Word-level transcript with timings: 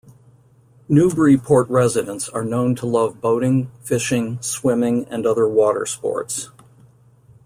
Newburyport 0.89 1.69
residents 1.69 2.27
are 2.27 2.43
known 2.43 2.73
to 2.73 2.87
love 2.87 3.21
boating, 3.21 3.69
fishing, 3.83 4.41
swimming, 4.41 5.05
and 5.11 5.27
other 5.27 5.47
water 5.47 5.85
sports. 5.85 6.49